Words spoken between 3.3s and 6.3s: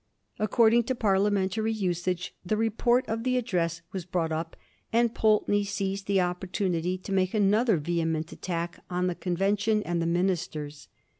address was brought up, and Pulteney seized the